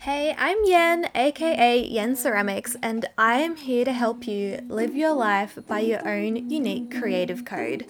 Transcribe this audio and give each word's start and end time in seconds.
Hey, 0.00 0.34
I'm 0.38 0.58
Yen, 0.64 1.08
aka 1.14 1.80
Yen 1.80 2.14
Ceramics, 2.16 2.76
and 2.82 3.06
I 3.16 3.40
am 3.40 3.56
here 3.56 3.84
to 3.84 3.92
help 3.92 4.26
you 4.26 4.60
live 4.68 4.94
your 4.94 5.12
life 5.12 5.58
by 5.66 5.80
your 5.80 6.06
own 6.06 6.50
unique 6.50 6.96
creative 6.96 7.44
code. 7.44 7.86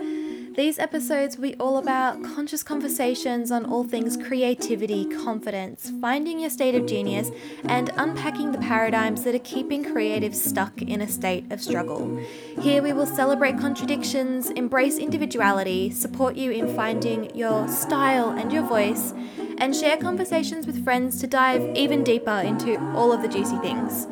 These 0.56 0.79
episodes 0.79 1.37
will 1.37 1.50
be 1.50 1.54
all 1.56 1.76
about 1.76 2.24
conscious 2.24 2.62
conversations 2.62 3.51
on 3.51 3.66
all 3.66 3.85
things 3.85 4.16
creativity, 4.16 5.04
confidence, 5.04 5.92
finding 6.01 6.40
your 6.40 6.49
state 6.49 6.74
of 6.74 6.87
genius, 6.87 7.31
and 7.64 7.90
unpacking 7.99 8.53
the 8.53 8.58
paradigms 8.58 9.22
that 9.24 9.35
are 9.35 9.40
keeping 9.40 9.85
creatives 9.85 10.37
stuck 10.37 10.81
in 10.81 11.03
a 11.03 11.08
state 11.08 11.53
of 11.53 11.60
struggle. 11.60 12.19
Here 12.63 12.82
we 12.82 12.95
will 12.95 13.04
celebrate 13.04 13.58
contradictions, 13.58 14.49
embrace 14.49 14.96
individuality, 14.96 15.90
support 15.90 16.37
you 16.37 16.52
in 16.52 16.74
finding 16.74 17.36
your 17.36 17.68
style 17.68 18.30
and 18.30 18.50
your 18.50 18.62
voice, 18.62 19.12
and 19.59 19.77
share 19.77 19.98
conversations 19.98 20.66
with 20.66 20.82
friends 20.82 21.20
to 21.20 21.27
dive 21.27 21.77
even 21.77 22.02
deeper 22.02 22.30
into 22.30 22.80
all 22.95 23.12
of 23.12 23.20
the 23.20 23.28
juicy 23.28 23.59
things. 23.59 24.06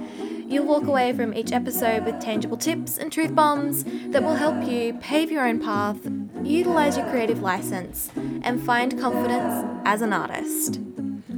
You'll 0.46 0.66
walk 0.66 0.86
away 0.86 1.12
from 1.12 1.34
each 1.34 1.52
episode 1.52 2.04
with 2.04 2.20
tangible 2.20 2.56
tips 2.56 2.98
and 2.98 3.10
truth 3.10 3.34
bombs 3.34 3.84
that 4.08 4.22
will 4.22 4.36
help 4.36 4.68
you 4.68 4.94
pave 4.94 5.30
your 5.30 5.46
own 5.46 5.58
path, 5.58 5.98
utilize 6.42 6.96
your 6.96 7.08
creative 7.10 7.40
license, 7.40 8.10
and 8.42 8.62
find 8.62 9.00
confidence 9.00 9.66
as 9.86 10.02
an 10.02 10.12
artist. 10.12 10.80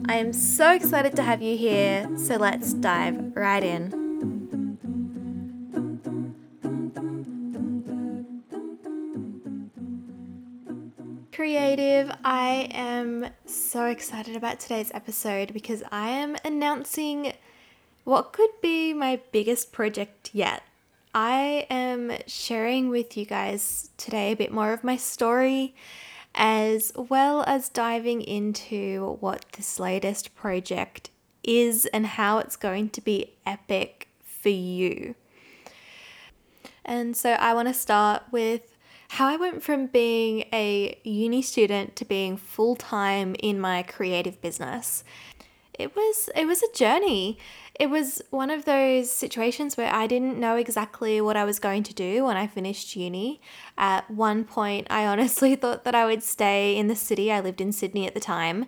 I 0.09 0.17
am 0.17 0.33
so 0.33 0.73
excited 0.73 1.15
to 1.17 1.23
have 1.23 1.41
you 1.41 1.57
here, 1.57 2.09
so 2.17 2.37
let's 2.37 2.73
dive 2.73 3.37
right 3.37 3.63
in. 3.63 4.07
Creative, 11.33 12.11
I 12.25 12.69
am 12.73 13.29
so 13.45 13.87
excited 13.87 14.37
about 14.37 14.59
today's 14.59 14.91
episode 14.95 15.53
because 15.53 15.83
I 15.93 16.09
am 16.09 16.37
announcing 16.45 17.35
what 18.07 18.33
could 18.33 18.51
be 18.63 18.95
my 18.95 19.21
biggest 19.33 19.73
project 19.73 20.31
yet. 20.33 20.63
I 21.13 21.67
am 21.69 22.13
sharing 22.29 22.89
with 22.89 23.17
you 23.17 23.25
guys 23.25 23.91
today 23.97 24.31
a 24.31 24.37
bit 24.37 24.53
more 24.53 24.73
of 24.73 24.85
my 24.85 24.97
story 24.97 25.75
as 26.33 26.93
well 26.95 27.43
as 27.49 27.69
diving 27.69 28.23
into 28.23 29.17
what 29.19 29.45
this 29.57 29.81
latest 29.81 30.37
project 30.37 31.11
is 31.43 31.87
and 31.87 32.07
how 32.07 32.39
it's 32.39 32.55
going 32.55 32.91
to 32.91 33.01
be 33.01 33.33
epic 33.45 34.07
for 34.23 34.51
you. 34.51 35.17
And 36.85 37.17
so 37.17 37.31
I 37.33 37.55
want 37.55 37.67
to 37.67 37.75
start 37.75 38.23
with 38.31 38.77
how 39.09 39.27
I 39.27 39.37
went 39.37 39.65
from 39.65 39.87
being 39.87 40.45
a 40.53 40.97
uni 41.03 41.43
student 41.43 41.97
to 41.97 42.05
being 42.05 42.37
full 42.37 42.77
time 42.77 43.35
in 43.41 43.59
my 43.59 43.83
creative 43.83 44.41
business. 44.41 45.03
It 45.79 45.95
was 45.95 46.31
it 46.35 46.47
was 46.47 46.63
a 46.63 46.73
journey 46.73 47.39
it 47.79 47.91
was 47.91 48.23
one 48.31 48.51
of 48.51 48.65
those 48.65 49.11
situations 49.11 49.77
where 49.77 49.93
I 49.93 50.07
didn't 50.07 50.39
know 50.39 50.57
exactly 50.57 51.21
what 51.21 51.37
I 51.37 51.45
was 51.45 51.59
going 51.59 51.83
to 51.85 51.95
do 51.95 52.25
when 52.25 52.37
I 52.37 52.47
finished 52.47 52.97
uni. 52.97 53.41
At 53.77 54.11
one 54.11 54.45
point, 54.45 54.87
I 54.89 55.07
honestly 55.07 55.55
thought 55.57 55.85
that 55.85 55.95
I 55.95 56.07
would 56.07 56.23
stay 56.23 56.77
in 56.77 56.89
the 56.89 56.97
city. 56.97 57.31
I 57.31 57.41
lived 57.41 57.61
in 57.61 57.73
Sydney 57.73 58.07
at 58.07 58.15
the 58.15 58.21
time 58.21 58.67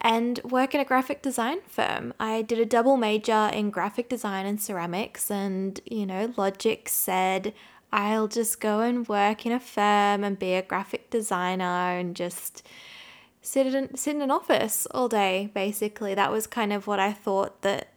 and 0.00 0.40
work 0.44 0.74
in 0.74 0.80
a 0.80 0.84
graphic 0.84 1.22
design 1.22 1.58
firm. 1.66 2.14
I 2.18 2.42
did 2.42 2.58
a 2.58 2.64
double 2.64 2.96
major 2.96 3.50
in 3.52 3.70
graphic 3.70 4.08
design 4.08 4.46
and 4.46 4.60
ceramics, 4.60 5.30
and 5.30 5.80
you 5.84 6.06
know, 6.06 6.32
logic 6.36 6.88
said 6.88 7.52
I'll 7.92 8.28
just 8.28 8.60
go 8.60 8.80
and 8.80 9.08
work 9.08 9.44
in 9.44 9.52
a 9.52 9.60
firm 9.60 10.24
and 10.24 10.38
be 10.38 10.54
a 10.54 10.62
graphic 10.62 11.10
designer 11.10 11.64
and 11.64 12.14
just 12.14 12.66
sit 13.40 13.66
in 13.66 13.96
sit 13.96 14.14
in 14.14 14.22
an 14.22 14.30
office 14.30 14.86
all 14.90 15.08
day 15.08 15.50
basically 15.54 16.14
that 16.14 16.30
was 16.30 16.46
kind 16.46 16.72
of 16.72 16.86
what 16.86 17.00
I 17.00 17.12
thought 17.12 17.62
that 17.62 17.88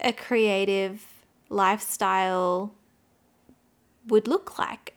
a 0.00 0.12
creative 0.12 1.04
lifestyle 1.48 2.74
would 4.06 4.28
look 4.28 4.58
like. 4.58 4.94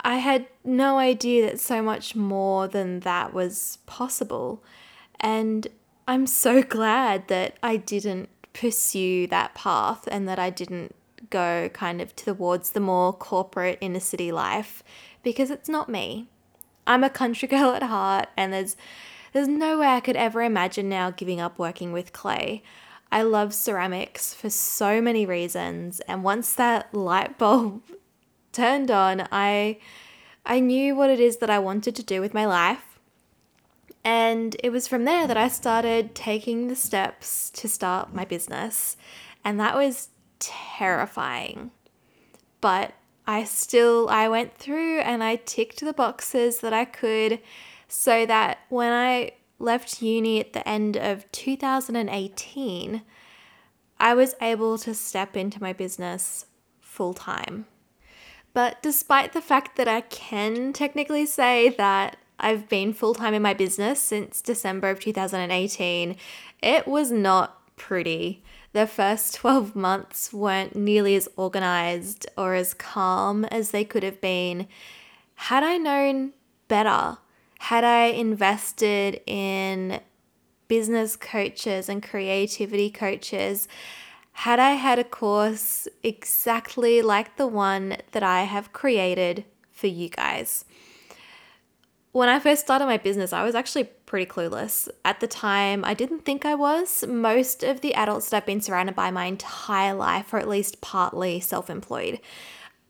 I 0.00 0.18
had 0.18 0.46
no 0.64 0.98
idea 0.98 1.46
that 1.46 1.58
so 1.58 1.82
much 1.82 2.14
more 2.14 2.68
than 2.68 3.00
that 3.00 3.34
was 3.34 3.78
possible. 3.86 4.62
And 5.18 5.66
I'm 6.06 6.26
so 6.26 6.62
glad 6.76 7.28
that 7.28 7.56
I 7.62 7.76
didn't 7.76 8.28
pursue 8.52 9.26
that 9.26 9.54
path 9.54 10.08
and 10.10 10.28
that 10.28 10.38
I 10.38 10.50
didn't 10.50 10.94
go 11.28 11.68
kind 11.72 12.00
of 12.00 12.14
towards 12.14 12.70
the 12.70 12.80
more 12.80 13.12
corporate 13.12 13.78
inner 13.80 14.00
city 14.00 14.30
life 14.30 14.82
because 15.22 15.50
it's 15.50 15.68
not 15.68 15.88
me. 15.88 16.28
I'm 16.86 17.02
a 17.02 17.10
country 17.10 17.48
girl 17.56 17.70
at 17.70 17.82
heart 17.82 18.28
and 18.36 18.52
there's 18.52 18.76
there's 19.32 19.48
no 19.48 19.80
way 19.80 19.88
I 19.88 20.00
could 20.00 20.16
ever 20.16 20.42
imagine 20.42 20.88
now 20.88 21.10
giving 21.10 21.40
up 21.40 21.58
working 21.58 21.92
with 21.92 22.12
clay. 22.12 22.62
I 23.10 23.22
love 23.22 23.54
ceramics 23.54 24.34
for 24.34 24.50
so 24.50 25.00
many 25.00 25.24
reasons, 25.24 26.00
and 26.00 26.24
once 26.24 26.54
that 26.54 26.92
light 26.92 27.38
bulb 27.38 27.82
turned 28.52 28.90
on, 28.90 29.28
I 29.30 29.78
I 30.44 30.60
knew 30.60 30.94
what 30.94 31.10
it 31.10 31.18
is 31.18 31.38
that 31.38 31.50
I 31.50 31.58
wanted 31.58 31.96
to 31.96 32.02
do 32.04 32.20
with 32.20 32.32
my 32.32 32.46
life. 32.46 32.98
And 34.04 34.54
it 34.62 34.70
was 34.70 34.86
from 34.86 35.04
there 35.04 35.26
that 35.26 35.36
I 35.36 35.48
started 35.48 36.14
taking 36.14 36.68
the 36.68 36.76
steps 36.76 37.50
to 37.50 37.68
start 37.68 38.14
my 38.14 38.24
business. 38.24 38.96
And 39.44 39.58
that 39.58 39.74
was 39.74 40.10
terrifying. 40.38 41.72
But 42.60 42.92
I 43.26 43.42
still 43.42 44.08
I 44.08 44.28
went 44.28 44.54
through 44.54 45.00
and 45.00 45.24
I 45.24 45.36
ticked 45.36 45.80
the 45.80 45.92
boxes 45.92 46.60
that 46.60 46.72
I 46.72 46.84
could 46.84 47.40
so 47.88 48.24
that 48.26 48.58
when 48.68 48.92
I 48.92 49.32
left 49.58 50.02
uni 50.02 50.40
at 50.40 50.52
the 50.52 50.66
end 50.68 50.96
of 50.96 51.30
2018, 51.32 53.02
I 53.98 54.14
was 54.14 54.34
able 54.40 54.78
to 54.78 54.94
step 54.94 55.36
into 55.36 55.62
my 55.62 55.72
business 55.72 56.46
full 56.80 57.14
time. 57.14 57.66
But 58.52 58.82
despite 58.82 59.32
the 59.32 59.40
fact 59.40 59.76
that 59.76 59.88
I 59.88 60.00
can 60.02 60.72
technically 60.72 61.26
say 61.26 61.70
that 61.70 62.16
I've 62.38 62.68
been 62.68 62.92
full 62.92 63.14
time 63.14 63.34
in 63.34 63.42
my 63.42 63.54
business 63.54 64.00
since 64.00 64.42
December 64.42 64.90
of 64.90 65.00
2018, 65.00 66.16
it 66.62 66.86
was 66.86 67.10
not 67.10 67.76
pretty. 67.76 68.42
The 68.72 68.86
first 68.86 69.34
12 69.36 69.74
months 69.74 70.32
weren't 70.32 70.76
nearly 70.76 71.16
as 71.16 71.28
organized 71.36 72.26
or 72.36 72.54
as 72.54 72.74
calm 72.74 73.44
as 73.46 73.70
they 73.70 73.84
could 73.84 74.02
have 74.02 74.20
been 74.20 74.68
had 75.34 75.62
I 75.62 75.76
known 75.76 76.32
better 76.68 77.18
had 77.58 77.84
I 77.84 78.06
invested 78.06 79.20
in 79.26 80.00
business 80.68 81.16
coaches 81.16 81.88
and 81.88 82.02
creativity 82.02 82.90
coaches, 82.90 83.68
had 84.32 84.58
I 84.58 84.72
had 84.72 84.98
a 84.98 85.04
course 85.04 85.88
exactly 86.02 87.00
like 87.02 87.36
the 87.36 87.46
one 87.46 87.96
that 88.12 88.22
I 88.22 88.42
have 88.42 88.72
created 88.72 89.44
for 89.70 89.86
you 89.86 90.08
guys. 90.08 90.64
When 92.12 92.28
I 92.28 92.38
first 92.38 92.62
started 92.62 92.86
my 92.86 92.96
business, 92.96 93.32
I 93.32 93.44
was 93.44 93.54
actually 93.54 93.84
pretty 93.84 94.24
clueless. 94.24 94.88
At 95.04 95.20
the 95.20 95.26
time, 95.26 95.84
I 95.84 95.92
didn't 95.92 96.24
think 96.24 96.46
I 96.46 96.54
was. 96.54 97.04
Most 97.06 97.62
of 97.62 97.82
the 97.82 97.94
adults 97.94 98.30
that 98.30 98.38
I've 98.38 98.46
been 98.46 98.62
surrounded 98.62 98.94
by 98.94 99.10
my 99.10 99.26
entire 99.26 99.94
life 99.94 100.32
are 100.32 100.38
at 100.38 100.48
least 100.48 100.80
partly 100.80 101.40
self 101.40 101.68
employed 101.68 102.20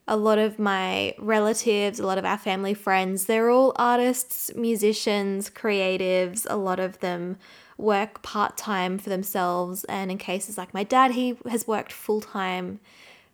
a 0.09 0.17
lot 0.17 0.39
of 0.39 0.59
my 0.59 1.15
relatives, 1.19 1.99
a 1.99 2.07
lot 2.07 2.19
of 2.19 2.25
our 2.25 2.39
family 2.39 2.75
friends, 2.75 3.27
they're 3.27 3.51
all 3.51 3.73
artists, 3.77 4.55
musicians, 4.55 5.51
creatives. 5.51 6.47
A 6.49 6.57
lot 6.57 6.79
of 6.79 7.01
them 7.01 7.39
work 7.77 8.23
part 8.23 8.57
time 8.57 8.99
for 8.99 9.11
themselves. 9.11 9.85
And 9.85 10.11
in 10.11 10.19
cases 10.19 10.57
like 10.57 10.73
my 10.73 10.85
dad, 10.85 11.13
he 11.13 11.37
has 11.49 11.67
worked 11.67 11.93
full 11.93 12.21
time 12.21 12.79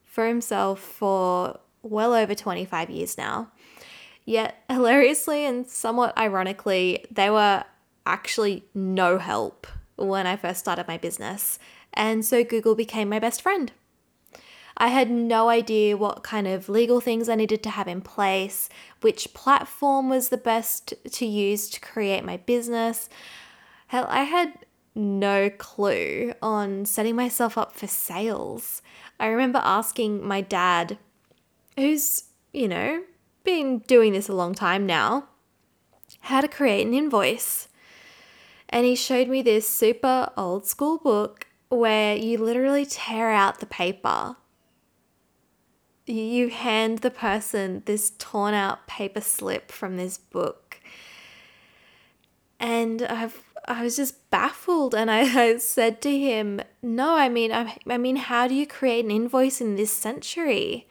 for 0.04 0.26
himself 0.26 0.80
for 0.80 1.58
well 1.82 2.14
over 2.14 2.34
25 2.34 2.88
years 2.88 3.18
now. 3.18 3.50
Yet, 4.24 4.62
hilariously 4.70 5.44
and 5.44 5.66
somewhat 5.66 6.16
ironically, 6.16 7.04
they 7.10 7.28
were 7.28 7.64
actually 8.06 8.64
no 8.74 9.18
help 9.18 9.66
when 9.96 10.26
I 10.26 10.36
first 10.36 10.60
started 10.60 10.88
my 10.88 10.96
business. 10.96 11.58
And 11.92 12.24
so 12.24 12.42
Google 12.42 12.74
became 12.74 13.10
my 13.10 13.18
best 13.18 13.42
friend. 13.42 13.70
I 14.76 14.88
had 14.88 15.10
no 15.10 15.48
idea 15.48 15.96
what 15.96 16.22
kind 16.22 16.46
of 16.46 16.68
legal 16.68 17.00
things 17.00 17.28
I 17.28 17.34
needed 17.34 17.62
to 17.64 17.70
have 17.70 17.88
in 17.88 18.00
place, 18.00 18.68
which 19.00 19.34
platform 19.34 20.08
was 20.08 20.28
the 20.28 20.36
best 20.36 20.94
to 21.10 21.26
use 21.26 21.68
to 21.70 21.80
create 21.80 22.24
my 22.24 22.38
business. 22.38 23.08
Hell, 23.88 24.06
I 24.08 24.24
had 24.24 24.54
no 24.94 25.50
clue 25.50 26.32
on 26.42 26.84
setting 26.84 27.16
myself 27.16 27.56
up 27.56 27.74
for 27.74 27.86
sales. 27.86 28.82
I 29.18 29.26
remember 29.26 29.60
asking 29.62 30.26
my 30.26 30.40
dad, 30.40 30.98
who's, 31.76 32.24
you 32.52 32.68
know, 32.68 33.02
been 33.44 33.78
doing 33.80 34.12
this 34.12 34.28
a 34.28 34.34
long 34.34 34.54
time 34.54 34.86
now, 34.86 35.28
how 36.20 36.40
to 36.40 36.48
create 36.48 36.86
an 36.86 36.94
invoice. 36.94 37.68
And 38.68 38.86
he 38.86 38.94
showed 38.94 39.28
me 39.28 39.42
this 39.42 39.68
super 39.68 40.30
old 40.36 40.66
school 40.66 40.98
book 40.98 41.46
where 41.68 42.16
you 42.16 42.38
literally 42.38 42.86
tear 42.86 43.30
out 43.30 43.60
the 43.60 43.66
paper 43.66 44.36
you 46.06 46.50
hand 46.50 46.98
the 46.98 47.10
person 47.10 47.82
this 47.86 48.10
torn 48.18 48.54
out 48.54 48.86
paper 48.86 49.20
slip 49.20 49.70
from 49.70 49.96
this 49.96 50.18
book. 50.18 50.80
And 52.58 53.02
I've 53.02 53.42
I 53.66 53.84
was 53.84 53.96
just 53.96 54.28
baffled 54.30 54.94
and 54.94 55.10
I, 55.10 55.20
I 55.50 55.58
said 55.58 56.00
to 56.02 56.18
him, 56.18 56.60
No, 56.82 57.16
I 57.16 57.28
mean, 57.28 57.52
I, 57.52 57.76
I 57.88 57.98
mean, 57.98 58.16
how 58.16 58.48
do 58.48 58.54
you 58.54 58.66
create 58.66 59.04
an 59.04 59.10
invoice 59.10 59.60
in 59.60 59.76
this 59.76 59.92
century? 59.92 60.88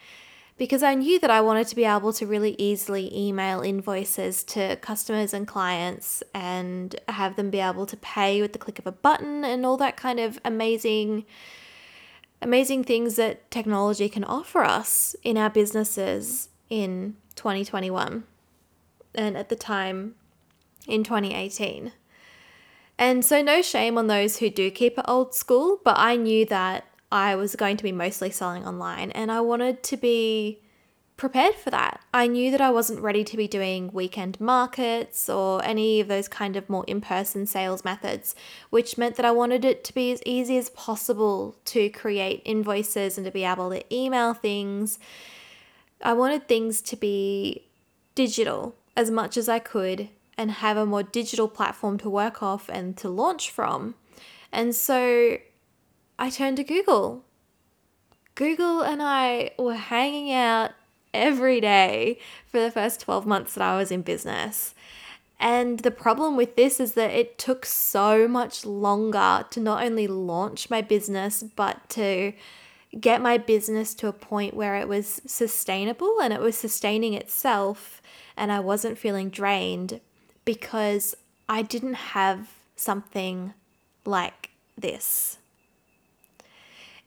Because 0.57 0.83
I 0.83 0.93
knew 0.93 1.19
that 1.19 1.31
I 1.31 1.41
wanted 1.41 1.67
to 1.67 1.75
be 1.75 1.85
able 1.85 2.13
to 2.13 2.27
really 2.27 2.55
easily 2.59 3.11
email 3.17 3.61
invoices 3.61 4.43
to 4.45 4.75
customers 4.75 5.33
and 5.33 5.47
clients 5.47 6.21
and 6.35 6.95
have 7.07 7.35
them 7.35 7.49
be 7.49 7.59
able 7.59 7.87
to 7.87 7.97
pay 7.97 8.41
with 8.41 8.53
the 8.53 8.59
click 8.59 8.77
of 8.77 8.85
a 8.85 8.91
button 8.91 9.43
and 9.43 9.65
all 9.65 9.77
that 9.77 9.97
kind 9.97 10.19
of 10.19 10.39
amazing 10.45 11.25
amazing 12.41 12.83
things 12.83 13.15
that 13.15 13.49
technology 13.51 14.09
can 14.09 14.23
offer 14.23 14.63
us 14.63 15.15
in 15.23 15.37
our 15.37 15.49
businesses 15.49 16.49
in 16.69 17.15
2021 17.35 18.23
and 19.13 19.37
at 19.37 19.49
the 19.49 19.55
time 19.55 20.15
in 20.87 21.03
2018. 21.03 21.91
And 22.97 23.25
so, 23.25 23.41
no 23.41 23.61
shame 23.61 23.97
on 23.97 24.07
those 24.07 24.37
who 24.37 24.49
do 24.49 24.69
keep 24.69 24.97
it 24.97 25.05
old 25.07 25.33
school, 25.33 25.79
but 25.83 25.95
I 25.97 26.15
knew 26.15 26.45
that 26.45 26.85
I 27.11 27.35
was 27.35 27.55
going 27.55 27.77
to 27.77 27.83
be 27.83 27.91
mostly 27.91 28.31
selling 28.31 28.65
online 28.65 29.11
and 29.11 29.31
I 29.31 29.41
wanted 29.41 29.83
to 29.83 29.97
be 29.97 30.61
prepared 31.21 31.53
for 31.53 31.69
that. 31.69 32.01
I 32.15 32.25
knew 32.25 32.49
that 32.49 32.61
I 32.61 32.71
wasn't 32.71 32.99
ready 32.99 33.23
to 33.25 33.37
be 33.37 33.47
doing 33.47 33.91
weekend 33.93 34.41
markets 34.41 35.29
or 35.29 35.63
any 35.63 35.99
of 35.99 36.07
those 36.07 36.27
kind 36.27 36.55
of 36.55 36.67
more 36.67 36.83
in 36.87 36.99
person 36.99 37.45
sales 37.45 37.85
methods, 37.85 38.33
which 38.71 38.97
meant 38.97 39.17
that 39.17 39.25
I 39.25 39.29
wanted 39.29 39.63
it 39.63 39.83
to 39.83 39.93
be 39.93 40.11
as 40.11 40.23
easy 40.25 40.57
as 40.57 40.71
possible 40.71 41.55
to 41.65 41.91
create 41.91 42.41
invoices 42.43 43.19
and 43.19 43.25
to 43.25 43.31
be 43.31 43.43
able 43.43 43.69
to 43.69 43.95
email 43.95 44.33
things. 44.33 44.97
I 46.03 46.13
wanted 46.13 46.47
things 46.47 46.81
to 46.81 46.95
be 46.95 47.67
digital 48.15 48.73
as 48.97 49.11
much 49.11 49.37
as 49.37 49.47
I 49.47 49.59
could 49.59 50.09
and 50.39 50.49
have 50.49 50.75
a 50.75 50.87
more 50.87 51.03
digital 51.03 51.47
platform 51.47 51.99
to 51.99 52.09
work 52.09 52.41
off 52.41 52.67
and 52.67 52.97
to 52.97 53.09
launch 53.09 53.51
from. 53.51 53.93
And 54.51 54.73
so 54.73 55.37
I 56.17 56.31
turned 56.31 56.57
to 56.57 56.63
Google. 56.63 57.25
Google 58.33 58.81
and 58.81 59.03
I 59.03 59.51
were 59.59 59.75
hanging 59.75 60.33
out 60.33 60.71
every 61.13 61.61
day 61.61 62.19
for 62.47 62.59
the 62.59 62.71
first 62.71 63.01
12 63.01 63.25
months 63.25 63.53
that 63.53 63.63
I 63.63 63.77
was 63.77 63.91
in 63.91 64.01
business. 64.01 64.73
And 65.39 65.79
the 65.79 65.91
problem 65.91 66.37
with 66.37 66.55
this 66.55 66.79
is 66.79 66.93
that 66.93 67.11
it 67.11 67.37
took 67.39 67.65
so 67.65 68.27
much 68.27 68.65
longer 68.65 69.45
to 69.49 69.59
not 69.59 69.83
only 69.83 70.07
launch 70.07 70.69
my 70.69 70.81
business, 70.81 71.43
but 71.43 71.89
to 71.89 72.33
get 72.99 73.21
my 73.21 73.37
business 73.37 73.95
to 73.95 74.07
a 74.07 74.13
point 74.13 74.53
where 74.53 74.75
it 74.75 74.87
was 74.87 75.21
sustainable 75.25 76.21
and 76.21 76.33
it 76.33 76.41
was 76.41 76.57
sustaining 76.57 77.13
itself 77.13 78.01
and 78.37 78.51
I 78.51 78.59
wasn't 78.59 78.97
feeling 78.97 79.29
drained 79.29 79.99
because 80.45 81.15
I 81.47 81.61
didn't 81.61 81.95
have 81.95 82.49
something 82.75 83.53
like 84.05 84.51
this. 84.77 85.37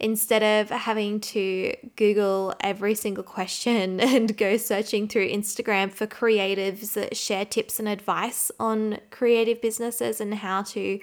Instead 0.05 0.43
of 0.43 0.69
having 0.69 1.19
to 1.19 1.75
Google 1.97 2.55
every 2.61 2.95
single 2.95 3.25
question 3.25 3.99
and 4.01 4.37
go 4.37 4.59
searching 4.59 5.09
through 5.09 5.31
Instagram 5.31 5.91
for 5.91 6.07
creatives 6.07 6.93
that 6.93 7.17
share 7.17 7.47
tips 7.47 7.79
and 7.79 7.89
advice 7.89 8.51
on 8.61 8.99
creative 9.11 9.63
businesses 9.63 10.21
and 10.21 10.35
how 10.35 10.61
to 10.61 11.01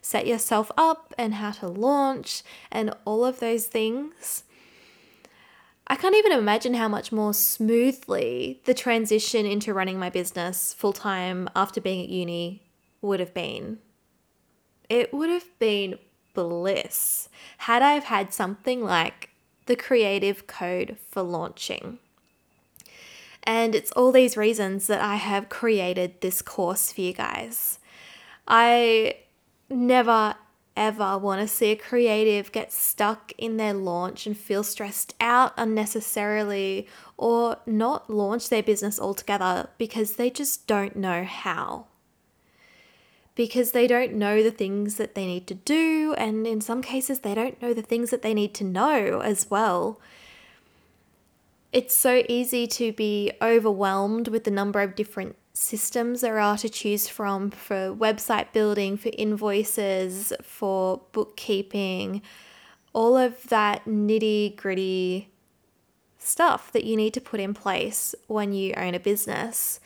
set 0.00 0.26
yourself 0.26 0.72
up 0.78 1.12
and 1.18 1.34
how 1.34 1.50
to 1.50 1.68
launch 1.68 2.42
and 2.72 2.94
all 3.04 3.22
of 3.26 3.38
those 3.38 3.66
things. 3.66 4.44
I 5.86 5.96
can't 5.96 6.16
even 6.16 6.32
imagine 6.32 6.72
how 6.72 6.88
much 6.88 7.12
more 7.12 7.34
smoothly 7.34 8.62
the 8.64 8.72
transition 8.72 9.44
into 9.44 9.74
running 9.74 9.98
my 9.98 10.08
business 10.08 10.72
full 10.72 10.94
time 10.94 11.50
after 11.54 11.82
being 11.82 12.02
at 12.02 12.08
uni 12.08 12.62
would 13.02 13.20
have 13.20 13.34
been. 13.34 13.80
It 14.88 15.12
would 15.12 15.28
have 15.28 15.58
been 15.58 15.98
bliss 16.44 17.28
had 17.58 17.82
I 17.82 17.92
have 17.92 18.04
had 18.04 18.32
something 18.32 18.82
like 18.82 19.30
the 19.66 19.76
creative 19.76 20.46
code 20.46 20.96
for 21.10 21.22
launching. 21.22 21.98
And 23.44 23.74
it's 23.74 23.92
all 23.92 24.12
these 24.12 24.36
reasons 24.36 24.86
that 24.88 25.00
I 25.00 25.16
have 25.16 25.48
created 25.48 26.20
this 26.20 26.42
course 26.42 26.92
for 26.92 27.00
you 27.00 27.12
guys. 27.12 27.78
I 28.46 29.16
never 29.70 30.34
ever 30.78 31.18
want 31.18 31.40
to 31.40 31.48
see 31.48 31.72
a 31.72 31.76
creative 31.76 32.52
get 32.52 32.72
stuck 32.72 33.32
in 33.36 33.56
their 33.56 33.74
launch 33.74 34.26
and 34.26 34.38
feel 34.38 34.62
stressed 34.62 35.12
out 35.20 35.52
unnecessarily 35.56 36.86
or 37.16 37.56
not 37.66 38.08
launch 38.08 38.48
their 38.48 38.62
business 38.62 39.00
altogether 39.00 39.68
because 39.76 40.12
they 40.12 40.30
just 40.30 40.68
don't 40.68 40.94
know 40.94 41.24
how. 41.24 41.86
Because 43.38 43.70
they 43.70 43.86
don't 43.86 44.14
know 44.14 44.42
the 44.42 44.50
things 44.50 44.96
that 44.96 45.14
they 45.14 45.24
need 45.24 45.46
to 45.46 45.54
do, 45.54 46.12
and 46.18 46.44
in 46.44 46.60
some 46.60 46.82
cases, 46.82 47.20
they 47.20 47.36
don't 47.36 47.62
know 47.62 47.72
the 47.72 47.82
things 47.82 48.10
that 48.10 48.22
they 48.22 48.34
need 48.34 48.52
to 48.54 48.64
know 48.64 49.20
as 49.20 49.48
well. 49.48 50.00
It's 51.72 51.94
so 51.94 52.24
easy 52.28 52.66
to 52.66 52.92
be 52.92 53.30
overwhelmed 53.40 54.26
with 54.26 54.42
the 54.42 54.50
number 54.50 54.80
of 54.80 54.96
different 54.96 55.36
systems 55.52 56.20
there 56.20 56.40
are 56.40 56.58
to 56.58 56.68
choose 56.68 57.06
from 57.06 57.52
for 57.52 57.94
website 57.94 58.52
building, 58.52 58.96
for 58.96 59.12
invoices, 59.16 60.32
for 60.42 61.02
bookkeeping, 61.12 62.22
all 62.92 63.16
of 63.16 63.44
that 63.50 63.84
nitty 63.84 64.56
gritty 64.56 65.30
stuff 66.18 66.72
that 66.72 66.82
you 66.82 66.96
need 66.96 67.14
to 67.14 67.20
put 67.20 67.38
in 67.38 67.54
place 67.54 68.16
when 68.26 68.52
you 68.52 68.74
own 68.76 68.96
a 68.96 69.00
business. 69.00 69.78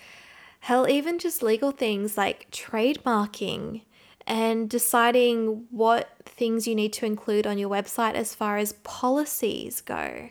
Hell, 0.63 0.89
even 0.89 1.19
just 1.19 1.43
legal 1.43 1.73
things 1.73 2.17
like 2.17 2.49
trademarking 2.53 3.83
and 4.29 4.71
deciding 4.71 5.67
what 5.71 6.11
things 6.25 6.69
you 6.69 6.75
need 6.77 6.93
to 6.93 7.05
include 7.05 7.49
on 7.49 7.59
your 7.59 7.69
website 7.69 8.15
as 8.15 8.33
far 8.33 8.59
as 8.59 8.75
policies 8.85 9.81
go. 9.81 10.31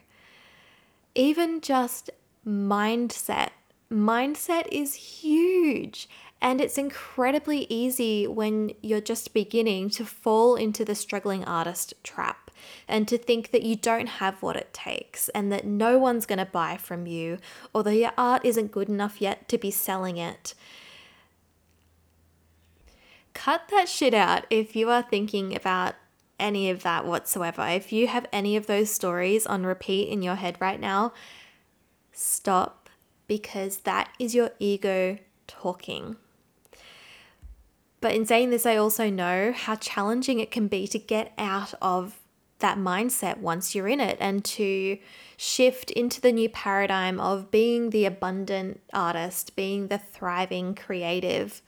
Even 1.15 1.59
just 1.59 2.09
mindset 2.47 3.49
mindset 3.91 4.67
is 4.71 4.93
huge. 4.93 6.07
And 6.41 6.61
it's 6.61 6.77
incredibly 6.77 7.67
easy 7.69 8.25
when 8.25 8.71
you're 8.81 9.01
just 9.01 9.33
beginning 9.33 9.89
to 9.91 10.05
fall 10.05 10.55
into 10.55 10.85
the 10.85 10.95
struggling 10.95 11.43
artist 11.43 11.93
trap 12.03 12.40
and 12.87 13.07
to 13.07 13.17
think 13.17 13.51
that 13.51 13.63
you 13.63 13.75
don't 13.75 14.07
have 14.07 14.41
what 14.41 14.55
it 14.55 14.73
takes 14.73 15.29
and 15.29 15.51
that 15.51 15.65
no 15.65 15.97
one's 15.97 16.25
going 16.25 16.39
to 16.39 16.45
buy 16.45 16.77
from 16.77 17.05
you 17.05 17.37
that 17.83 17.95
your 17.95 18.11
art 18.17 18.45
isn't 18.45 18.71
good 18.71 18.89
enough 18.89 19.21
yet 19.21 19.47
to 19.49 19.57
be 19.57 19.71
selling 19.71 20.17
it. 20.17 20.53
Cut 23.33 23.63
that 23.71 23.87
shit 23.87 24.13
out 24.13 24.45
if 24.49 24.75
you 24.75 24.89
are 24.89 25.01
thinking 25.01 25.55
about 25.55 25.95
any 26.39 26.69
of 26.69 26.83
that 26.83 27.05
whatsoever. 27.05 27.65
If 27.67 27.91
you 27.93 28.07
have 28.07 28.27
any 28.33 28.55
of 28.55 28.67
those 28.67 28.91
stories 28.91 29.45
on 29.45 29.65
repeat 29.65 30.09
in 30.09 30.21
your 30.21 30.36
head 30.36 30.57
right 30.59 30.79
now, 30.79 31.13
stop 32.12 32.89
because 33.27 33.77
that 33.79 34.09
is 34.19 34.36
your 34.36 34.51
ego 34.59 35.17
talking. 35.47 36.17
But 38.01 38.15
in 38.15 38.25
saying 38.25 38.50
this, 38.50 38.65
I 38.65 38.75
also 38.77 39.09
know 39.09 39.53
how 39.55 39.75
challenging 39.75 40.39
it 40.39 40.50
can 40.51 40.67
be 40.67 40.88
to 40.88 40.97
get 40.97 41.33
out 41.38 41.74
of 41.81 42.19
that 42.62 42.77
mindset 42.77 43.38
once 43.38 43.75
you're 43.75 43.88
in 43.88 44.00
it 44.00 44.18
and 44.20 44.44
to 44.46 44.98
shift 45.38 45.91
into 45.91 46.22
the 46.22 46.32
new 46.32 46.50
paradigm 46.50 47.20
of 47.20 47.51
being 47.51 47.89
the 47.89 48.06
abundant 48.06 48.80
artist, 48.94 49.56
being 49.56 49.88
the 49.88 49.98
thriving 49.98 50.74
creative. 50.74 51.62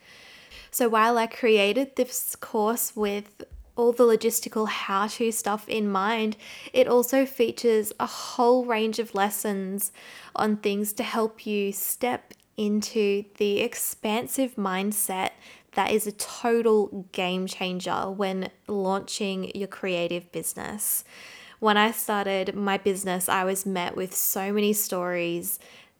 So 0.70 0.88
while 0.88 1.18
I 1.18 1.26
created 1.26 1.96
this 1.96 2.34
course 2.36 2.96
with 2.96 3.44
all 3.76 3.92
the 3.92 4.04
logistical 4.04 4.68
how 4.68 5.06
to 5.08 5.30
stuff 5.32 5.68
in 5.68 5.90
mind, 5.90 6.36
it 6.72 6.88
also 6.88 7.26
features 7.26 7.92
a 7.98 8.06
whole 8.06 8.64
range 8.64 8.98
of 8.98 9.14
lessons 9.14 9.92
on 10.34 10.56
things 10.56 10.92
to 10.94 11.02
help 11.02 11.46
you 11.46 11.72
step 11.72 12.34
into 12.56 13.24
the 13.38 13.60
expansive 13.60 14.54
mindset 14.54 15.30
that 15.74 15.90
is 15.90 16.06
a 16.06 16.12
total 16.12 17.06
game 17.12 17.46
changer 17.46 18.10
when 18.10 18.50
launching 18.66 19.50
your 19.54 19.68
creative 19.68 20.30
business. 20.32 21.04
When 21.60 21.76
I 21.76 21.92
started 21.92 22.54
my 22.54 22.78
business, 22.78 23.28
I 23.28 23.44
was 23.44 23.64
met 23.64 23.96
with 23.96 24.14
so 24.14 24.52
many 24.52 24.72
stories 24.72 25.58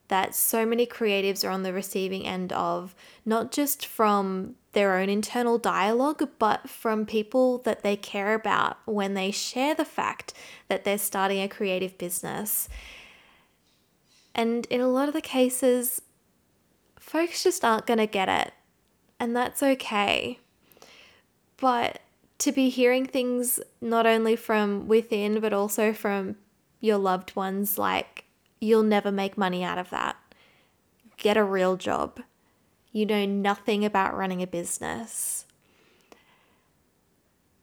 that 0.09 0.35
so 0.35 0.67
many 0.67 0.87
creatives 0.87 1.47
are 1.47 1.51
on 1.51 1.63
the 1.63 1.73
receiving 1.73 2.27
end 2.27 2.53
of, 2.53 2.95
not 3.25 3.51
just 3.51 3.87
from 3.87 4.55
their 4.73 4.97
own 4.97 5.09
internal 5.09 5.57
dialogue, 5.57 6.29
but 6.39 6.69
from 6.69 7.07
people 7.07 7.59
that 7.59 7.83
they 7.83 7.97
care 7.97 8.35
about 8.35 8.77
when 8.85 9.15
they 9.15 9.31
share 9.31 9.75
the 9.75 9.85
fact 9.85 10.35
that 10.69 10.85
they're 10.85 10.99
starting 10.99 11.41
a 11.41 11.49
creative 11.49 11.97
business. 11.97 12.69
And 14.35 14.67
in 14.67 14.81
a 14.81 14.89
lot 14.89 15.09
of 15.09 15.15
the 15.15 15.21
cases, 15.21 16.03
folks 16.99 17.43
just 17.43 17.65
aren't 17.65 17.87
going 17.87 17.99
to 17.99 18.07
get 18.07 18.29
it, 18.29 18.53
and 19.19 19.35
that's 19.35 19.63
okay. 19.63 20.39
But 21.57 22.01
to 22.39 22.53
be 22.53 22.69
hearing 22.69 23.07
things 23.07 23.61
not 23.81 24.07
only 24.07 24.37
from 24.37 24.89
within, 24.89 25.41
but 25.41 25.53
also 25.53 25.93
from 25.93 26.37
your 26.81 26.99
loved 26.99 27.35
ones, 27.37 27.79
like, 27.79 28.25
you'll 28.61 28.83
never 28.83 29.13
make 29.13 29.39
money 29.39 29.63
out 29.65 29.79
of 29.79 29.91
that. 29.91 30.17
Get 31.17 31.37
a 31.37 31.45
real 31.45 31.77
job 31.77 32.21
you 32.95 33.05
know 33.05 33.27
nothing 33.27 33.85
about 33.85 34.17
running 34.17 34.41
a 34.41 34.47
business. 34.47 35.45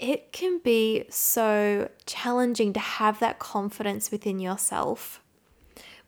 it 0.02 0.32
can 0.32 0.58
be 0.58 1.06
so 1.10 1.88
challenging 2.08 2.74
to 2.74 2.80
have 2.80 3.20
that 3.20 3.38
confidence 3.38 4.10
within 4.10 4.40
yourself, 4.40 5.21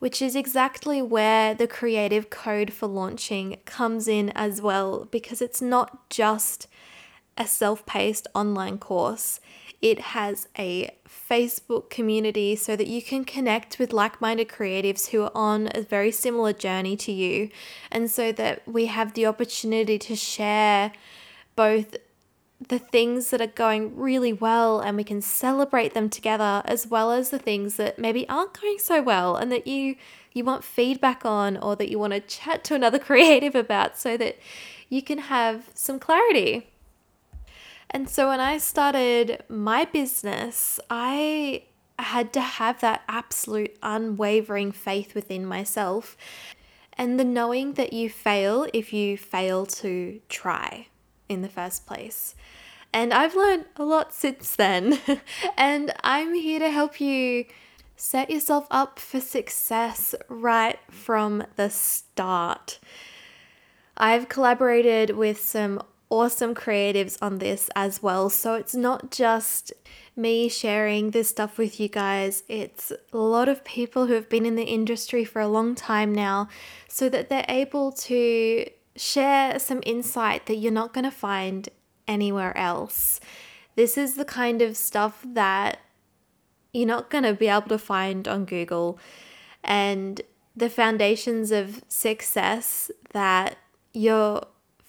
which 0.04 0.22
is 0.22 0.36
exactly 0.36 1.02
where 1.02 1.56
the 1.56 1.66
creative 1.66 2.30
code 2.30 2.74
for 2.74 2.88
launching 2.88 3.56
comes 3.64 4.06
in 4.06 4.30
as 4.36 4.62
well, 4.62 5.08
because 5.12 5.42
it's 5.42 5.62
not 5.62 6.10
just 6.10 6.68
a 7.38 7.48
self 7.48 7.86
paced 7.86 8.28
online 8.36 8.78
course. 8.78 9.40
It 9.82 10.00
has 10.00 10.50
a 10.60 10.94
Facebook 11.08 11.90
community 11.90 12.54
so 12.58 12.76
that 12.76 12.88
you 12.88 13.02
can 13.02 13.24
connect 13.24 13.80
with 13.80 13.94
like 13.94 14.20
minded 14.20 14.50
creatives 14.50 15.12
who 15.12 15.24
are 15.24 15.32
on 15.34 15.70
a 15.74 15.84
very 15.84 16.12
similar 16.12 16.52
journey 16.52 16.98
to 16.98 17.14
you. 17.14 17.50
And 17.90 18.12
so 18.12 18.34
that 18.34 18.68
we 18.68 18.88
have 18.88 19.14
the 19.14 19.26
opportunity 19.26 19.98
to 20.00 20.18
share 20.18 20.92
both 21.56 21.96
the 22.68 22.80
things 22.80 23.30
that 23.30 23.42
are 23.42 23.48
going 23.48 23.98
really 23.98 24.34
well 24.34 24.80
and 24.80 24.98
we 24.98 25.04
can 25.04 25.22
celebrate 25.22 25.94
them 25.94 26.10
together 26.10 26.62
as 26.66 26.88
well 26.88 27.12
as 27.12 27.30
the 27.30 27.40
things 27.40 27.76
that 27.78 27.98
maybe 27.98 28.28
aren't 28.30 28.60
going 28.60 28.78
so 28.80 29.02
well 29.02 29.36
and 29.36 29.52
that 29.52 29.68
you 29.68 29.96
you 30.34 30.44
want 30.44 30.64
feedback 30.64 31.26
on 31.26 31.58
or 31.58 31.76
that 31.76 31.90
you 31.90 32.00
want 32.00 32.14
to 32.14 32.20
chat 32.20 32.64
to 32.64 32.74
another 32.74 33.00
creative 33.10 33.56
about 33.56 33.98
so 33.98 34.18
that 34.18 34.38
you 34.90 35.02
can 35.02 35.20
have 35.20 35.70
some 35.74 36.00
clarity. 36.00 36.70
And 37.92 38.10
so 38.10 38.30
when 38.30 38.40
I 38.40 38.58
started 38.58 39.44
my 39.48 39.86
business, 39.86 40.80
I 40.90 41.66
had 42.00 42.34
to 42.34 42.42
have 42.42 42.82
that 42.82 43.04
absolute 43.08 43.78
unwavering 43.84 44.72
faith 44.72 45.14
within 45.14 45.46
myself 45.46 46.18
and 46.94 47.20
the 47.20 47.24
knowing 47.24 47.74
that 47.74 47.94
you 47.94 48.10
fail 48.10 48.66
if 48.74 48.92
you 48.92 49.18
fail 49.18 49.68
to 49.68 50.20
try 50.30 50.88
in 51.30 51.42
the 51.42 51.50
first 51.50 51.86
place. 51.86 52.36
And 52.92 53.14
I've 53.14 53.36
learned 53.36 53.66
a 53.76 53.84
lot 53.84 54.14
since 54.14 54.56
then. 54.56 55.00
and 55.58 55.92
I'm 56.04 56.34
here 56.34 56.60
to 56.60 56.70
help 56.70 57.02
you 57.02 57.46
set 57.96 58.30
yourself 58.30 58.68
up 58.70 59.00
for 59.00 59.20
success 59.20 60.14
right 60.30 60.80
from 60.92 61.46
the 61.56 61.70
start. 61.70 62.80
I've 63.98 64.30
collaborated 64.30 65.12
with 65.12 65.40
some 65.40 65.82
awesome 66.10 66.54
creatives 66.54 67.18
on 67.22 67.40
this 67.40 67.70
as 67.76 68.04
well. 68.04 68.30
So 68.30 68.54
it's 68.54 68.76
not 68.76 69.10
just 69.10 69.74
me 70.16 70.48
sharing 70.48 71.10
this 71.10 71.30
stuff 71.30 71.58
with 71.58 71.80
you 71.80 71.88
guys, 71.88 72.44
it's 72.48 72.92
a 73.12 73.18
lot 73.18 73.50
of 73.50 73.64
people 73.64 74.06
who 74.06 74.14
have 74.14 74.30
been 74.30 74.46
in 74.46 74.56
the 74.56 74.64
industry 74.64 75.26
for 75.26 75.42
a 75.42 75.48
long 75.48 75.74
time 75.74 76.14
now 76.14 76.48
so 76.88 77.10
that 77.10 77.30
they're 77.30 77.46
able 77.50 77.92
to 77.92 78.66
share 78.96 79.60
some 79.60 79.82
insight 79.86 80.46
that 80.46 80.56
you're 80.56 80.72
not 80.72 80.94
going 80.94 81.04
to 81.04 81.12
find 81.12 81.70
anywhere 82.08 82.56
else. 82.58 83.20
This 83.76 83.98
is 83.98 84.16
the 84.16 84.26
kind 84.26 84.62
of 84.62 84.78
stuff 84.78 85.26
that 85.26 85.80
you're 86.74 86.88
not 86.88 87.10
going 87.10 87.24
to 87.24 87.34
be 87.34 87.48
able 87.48 87.70
to 87.70 87.78
find 87.78 88.28
on 88.28 88.46
Google. 88.46 89.00
And 89.64 90.22
the 90.56 90.70
foundations 90.70 91.52
of 91.52 91.84
success 91.88 92.92
that 93.14 93.58
your 93.94 94.44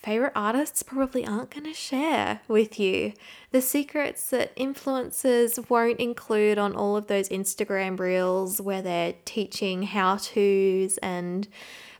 favorite 0.05 0.33
artists 0.35 0.83
probably 0.83 1.27
aren't 1.27 1.51
going 1.51 1.65
to 1.65 1.73
share 1.73 2.41
with 2.47 2.79
you. 2.79 3.15
The 3.53 3.63
secrets 3.63 4.29
that 4.31 4.55
influencers 4.55 5.71
won't 5.71 5.99
include 5.99 6.59
on 6.59 6.77
all 6.77 6.97
of 6.97 7.07
those 7.07 7.31
Instagram 7.31 7.99
reels 7.99 8.61
where 8.61 8.83
they're 8.83 9.15
teaching 9.25 9.85
how 9.85 10.17
to's 10.17 10.99
and 10.99 11.49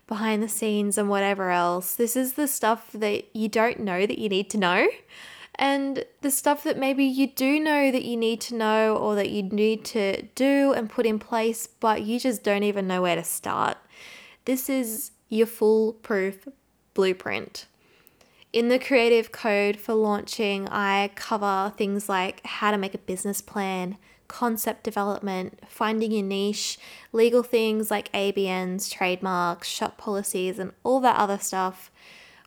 behind 0.07 0.43
the 0.43 0.49
scenes 0.49 0.99
and 0.99 1.09
whatever 1.09 1.51
else. 1.51 1.95
This 1.95 2.17
is 2.17 2.35
the 2.35 2.49
stuff 2.49 2.91
that 2.93 3.25
you 3.35 3.49
don't 3.49 3.81
know 3.81 4.07
that 4.07 4.19
you 4.19 4.29
need 4.29 4.51
to 4.51 4.59
know. 4.59 4.89
And 5.57 6.05
the 6.21 6.31
stuff 6.31 6.65
that 6.65 6.79
maybe 6.79 7.05
you 7.05 7.29
do 7.29 7.61
know 7.61 7.93
that 7.93 8.05
you 8.05 8.17
need 8.17 8.41
to 8.43 8.57
know 8.57 8.97
or 8.97 9.15
that 9.15 9.31
you 9.31 9.43
need 9.43 9.85
to 9.87 10.23
do 10.35 10.73
and 10.73 10.91
put 10.91 11.07
in 11.07 11.19
place, 11.19 11.67
but 11.67 12.03
you 12.03 12.19
just 12.19 12.43
don't 12.43 12.65
even 12.65 12.89
know 12.89 13.03
where 13.03 13.15
to 13.15 13.25
start. 13.25 13.79
This 14.47 14.69
is 14.69 15.13
your 15.29 15.47
foolproof 15.47 16.49
blueprint. 16.93 17.67
In 18.53 18.69
the 18.69 18.79
creative 18.79 19.33
code 19.33 19.77
for 19.81 19.95
launching, 19.95 20.69
I 20.69 21.11
cover 21.15 21.73
things 21.77 22.09
like 22.09 22.45
how 22.45 22.71
to 22.71 22.79
make 22.79 22.95
a 22.95 22.99
business 22.99 23.41
plan, 23.41 23.97
concept 24.29 24.85
development, 24.85 25.61
finding 25.69 26.13
your 26.13 26.25
niche, 26.25 26.79
legal 27.13 27.43
things 27.43 27.91
like 27.91 28.13
ABNs, 28.13 28.91
trademarks, 28.91 29.69
shop 29.69 29.99
policies, 29.99 30.59
and 30.59 30.73
all 30.83 31.01
that 31.01 31.17
other 31.17 31.39
stuff, 31.39 31.91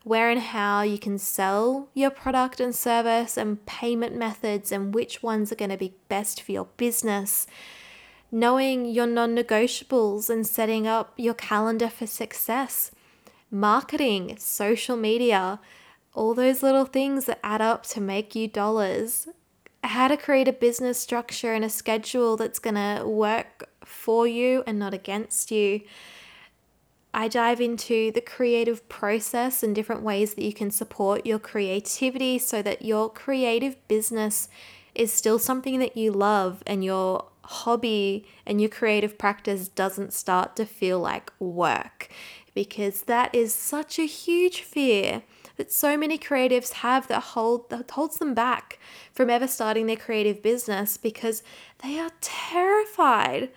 where 0.04 0.30
and 0.30 0.40
how 0.40 0.82
you 0.82 0.98
can 0.98 1.18
sell 1.18 1.88
your 1.94 2.10
product 2.10 2.60
and 2.60 2.74
service, 2.74 3.36
and 3.36 3.64
payment 3.66 4.16
methods, 4.16 4.72
and 4.72 4.94
which 4.94 5.22
ones 5.22 5.52
are 5.52 5.56
going 5.56 5.70
to 5.70 5.76
be 5.76 5.94
best 6.08 6.42
for 6.42 6.52
your 6.52 6.68
business. 6.76 7.46
Knowing 8.30 8.84
your 8.84 9.06
non 9.06 9.34
negotiables 9.34 10.28
and 10.28 10.46
setting 10.46 10.86
up 10.86 11.14
your 11.16 11.34
calendar 11.34 11.88
for 11.88 12.06
success, 12.06 12.90
marketing, 13.50 14.36
social 14.38 14.96
media, 14.96 15.60
all 16.14 16.34
those 16.34 16.62
little 16.62 16.84
things 16.84 17.26
that 17.26 17.38
add 17.42 17.60
up 17.60 17.84
to 17.84 18.00
make 18.00 18.34
you 18.34 18.48
dollars 18.48 19.28
how 19.84 20.08
to 20.08 20.16
create 20.16 20.48
a 20.48 20.52
business 20.52 20.98
structure 20.98 21.52
and 21.52 21.64
a 21.64 21.70
schedule 21.70 22.36
that's 22.36 22.58
going 22.58 22.74
to 22.74 23.06
work 23.06 23.68
for 23.84 24.26
you 24.26 24.62
and 24.66 24.78
not 24.78 24.94
against 24.94 25.50
you. 25.50 25.80
I 27.14 27.28
dive 27.28 27.60
into 27.60 28.12
the 28.12 28.20
creative 28.20 28.88
process 28.88 29.62
and 29.62 29.74
different 29.74 30.02
ways 30.02 30.34
that 30.34 30.44
you 30.44 30.52
can 30.52 30.70
support 30.70 31.24
your 31.24 31.38
creativity 31.38 32.38
so 32.38 32.60
that 32.62 32.82
your 32.82 33.10
creative 33.10 33.76
business 33.88 34.48
is 34.94 35.12
still 35.12 35.38
something 35.38 35.78
that 35.78 35.96
you 35.96 36.12
love 36.12 36.62
and 36.66 36.84
your 36.84 37.26
hobby 37.44 38.26
and 38.44 38.60
your 38.60 38.68
creative 38.68 39.16
practice 39.16 39.68
doesn't 39.68 40.12
start 40.12 40.54
to 40.56 40.66
feel 40.66 41.00
like 41.00 41.32
work 41.38 42.08
because 42.54 43.02
that 43.02 43.34
is 43.34 43.54
such 43.54 43.98
a 43.98 44.04
huge 44.04 44.60
fear 44.60 45.22
that 45.58 45.70
so 45.70 45.96
many 45.96 46.16
creatives 46.16 46.72
have 46.72 47.06
that 47.08 47.20
hold 47.20 47.68
that 47.68 47.90
holds 47.90 48.16
them 48.16 48.32
back 48.32 48.78
from 49.12 49.28
ever 49.28 49.46
starting 49.46 49.86
their 49.86 49.96
creative 49.96 50.42
business 50.42 50.96
because 50.96 51.42
they 51.82 51.98
are 51.98 52.12
terrified 52.20 53.50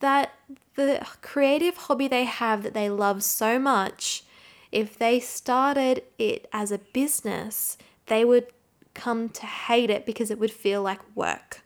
that 0.00 0.32
the 0.74 1.06
creative 1.22 1.76
hobby 1.76 2.08
they 2.08 2.24
have 2.24 2.62
that 2.62 2.74
they 2.74 2.90
love 2.90 3.22
so 3.22 3.58
much 3.58 4.24
if 4.70 4.98
they 4.98 5.18
started 5.20 6.02
it 6.18 6.46
as 6.52 6.70
a 6.70 6.78
business 6.78 7.78
they 8.06 8.24
would 8.24 8.46
come 8.94 9.28
to 9.28 9.46
hate 9.46 9.90
it 9.90 10.06
because 10.06 10.30
it 10.30 10.38
would 10.38 10.52
feel 10.52 10.82
like 10.82 11.00
work. 11.14 11.62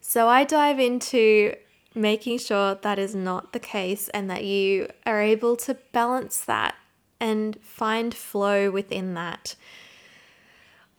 So 0.00 0.28
I 0.28 0.44
dive 0.44 0.78
into 0.78 1.54
making 1.94 2.38
sure 2.38 2.74
that 2.74 2.98
is 2.98 3.14
not 3.14 3.52
the 3.52 3.58
case 3.58 4.08
and 4.10 4.28
that 4.30 4.44
you 4.44 4.88
are 5.06 5.20
able 5.20 5.56
to 5.56 5.74
balance 5.92 6.40
that 6.42 6.74
and 7.20 7.56
find 7.60 8.14
flow 8.14 8.70
within 8.70 9.14
that. 9.14 9.56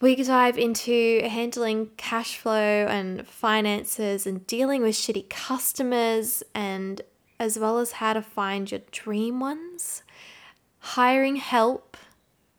We 0.02 0.16
dive 0.16 0.58
into 0.58 1.22
handling 1.28 1.92
cash 1.98 2.38
flow 2.38 2.86
and 2.88 3.26
finances 3.28 4.28
and 4.28 4.46
dealing 4.46 4.82
with 4.82 4.96
shitty 4.96 5.30
customers, 5.30 6.44
and 6.54 7.02
as 7.40 7.58
well 7.58 7.80
as 7.80 7.94
how 7.94 8.14
to 8.14 8.22
find 8.22 8.70
your 8.70 8.82
dream 8.92 9.40
ones, 9.40 10.04
hiring 10.80 11.38
help, 11.38 11.98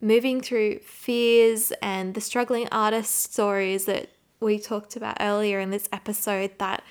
moving 0.00 0.40
through 0.40 0.78
fears, 0.80 1.72
and 1.82 2.14
the 2.14 2.20
struggling 2.20 2.68
artist 2.72 3.32
stories 3.32 3.84
that 3.84 4.10
we 4.40 4.58
talked 4.58 4.96
about 4.96 5.16
earlier 5.20 5.60
in 5.60 5.70
this 5.70 5.88
episode 5.92 6.58
that 6.58 6.82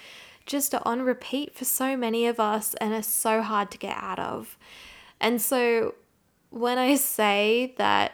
just 0.46 0.76
are 0.76 0.82
on 0.86 1.02
repeat 1.02 1.56
for 1.56 1.66
so 1.66 1.98
many 1.98 2.28
of 2.28 2.40
us 2.40 2.76
and 2.76 2.94
are 2.94 3.04
so 3.04 3.42
hard 3.42 3.72
to 3.72 3.78
get 3.78 3.98
out 3.98 4.20
of. 4.20 4.58
And 5.20 5.42
so 5.42 5.96
when 6.56 6.78
I 6.78 6.96
say 6.96 7.74
that 7.78 8.14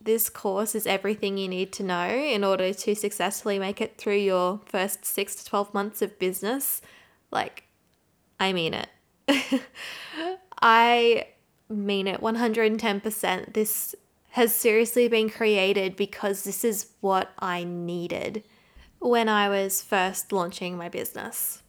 this 0.00 0.30
course 0.30 0.76
is 0.76 0.86
everything 0.86 1.36
you 1.36 1.48
need 1.48 1.72
to 1.72 1.82
know 1.82 2.08
in 2.08 2.44
order 2.44 2.72
to 2.72 2.94
successfully 2.94 3.58
make 3.58 3.80
it 3.80 3.98
through 3.98 4.18
your 4.18 4.60
first 4.64 5.04
six 5.04 5.34
to 5.34 5.44
12 5.44 5.74
months 5.74 6.00
of 6.00 6.20
business, 6.20 6.80
like, 7.32 7.64
I 8.38 8.52
mean 8.52 8.74
it. 8.74 8.88
I 10.62 11.26
mean 11.68 12.06
it 12.06 12.20
110%. 12.20 13.54
This 13.54 13.96
has 14.30 14.54
seriously 14.54 15.08
been 15.08 15.28
created 15.28 15.96
because 15.96 16.44
this 16.44 16.62
is 16.62 16.90
what 17.00 17.32
I 17.40 17.64
needed 17.64 18.44
when 19.00 19.28
I 19.28 19.48
was 19.48 19.82
first 19.82 20.30
launching 20.30 20.76
my 20.76 20.88
business. 20.88 21.64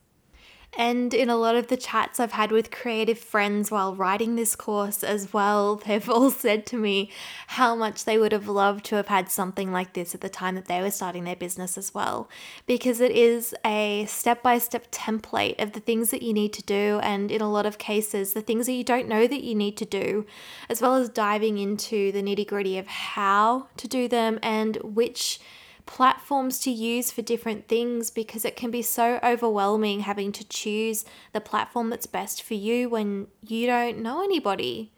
And 0.78 1.14
in 1.14 1.30
a 1.30 1.36
lot 1.36 1.56
of 1.56 1.68
the 1.68 1.78
chats 1.78 2.20
I've 2.20 2.34
had 2.34 2.52
with 2.52 2.72
creative 2.72 3.18
friends 3.18 3.72
while 3.72 3.96
writing 3.96 4.36
this 4.36 4.56
course 4.56 5.04
as 5.04 5.34
well, 5.34 5.76
they've 5.86 6.10
all 6.10 6.32
said 6.32 6.66
to 6.68 6.78
me 6.78 7.10
how 7.48 7.76
much 7.76 8.06
they 8.06 8.18
would 8.18 8.32
have 8.32 8.48
loved 8.48 8.86
to 8.86 8.96
have 8.96 9.08
had 9.08 9.30
something 9.30 9.72
like 9.72 9.94
this 9.94 10.14
at 10.14 10.22
the 10.22 10.30
time 10.30 10.56
that 10.56 10.66
they 10.66 10.82
were 10.82 10.92
starting 10.92 11.24
their 11.24 11.36
business 11.36 11.78
as 11.78 11.94
well. 11.94 12.30
Because 12.68 13.02
it 13.02 13.12
is 13.12 13.56
a 13.66 14.06
step 14.06 14.44
by 14.44 14.58
step 14.58 14.92
template 14.92 15.62
of 15.62 15.74
the 15.74 15.80
things 15.80 16.12
that 16.12 16.22
you 16.22 16.34
need 16.34 16.54
to 16.54 16.64
do, 16.64 17.00
and 17.02 17.32
in 17.32 17.42
a 17.42 17.52
lot 17.52 17.66
of 17.66 17.78
cases, 17.78 18.34
the 18.34 18.42
things 18.42 18.68
that 18.68 18.74
you 18.74 18.84
don't 18.84 19.08
know 19.08 19.28
that 19.28 19.44
you 19.44 19.56
need 19.56 19.76
to 19.78 19.86
do, 19.86 20.26
as 20.70 20.82
well 20.82 20.96
as 20.96 21.10
diving 21.10 21.58
into 21.58 22.12
the 22.12 22.22
nitty 22.22 22.48
gritty 22.48 22.78
of 22.78 22.88
how 22.88 23.68
to 23.78 23.88
do 23.88 24.08
them 24.08 24.40
and 24.44 24.78
which 24.78 25.40
platforms 25.90 26.60
to 26.60 26.70
use 26.70 27.10
for 27.10 27.24
different 27.24 27.68
things 27.68 28.12
because 28.12 28.46
it 28.46 28.56
can 28.56 28.70
be 28.70 28.82
so 28.82 29.20
overwhelming 29.24 30.02
having 30.02 30.32
to 30.32 30.48
choose 30.48 31.04
the 31.34 31.42
platform 31.42 31.90
that's 31.90 32.06
best 32.06 32.44
for 32.44 32.54
you 32.54 32.88
when 32.88 33.26
you 33.42 33.66
don't 33.66 33.98
know 33.98 34.24
anybody 34.24 34.92